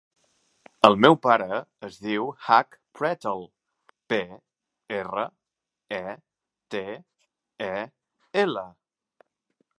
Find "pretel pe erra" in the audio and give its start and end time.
3.01-5.27